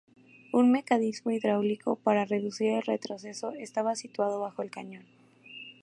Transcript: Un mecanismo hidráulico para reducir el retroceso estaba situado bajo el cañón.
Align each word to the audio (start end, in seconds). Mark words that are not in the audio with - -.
Un 0.51 0.71
mecanismo 0.71 1.29
hidráulico 1.29 1.95
para 1.95 2.25
reducir 2.25 2.71
el 2.71 2.81
retroceso 2.81 3.51
estaba 3.51 3.93
situado 3.95 4.39
bajo 4.39 4.63
el 4.63 4.71
cañón. 4.71 5.05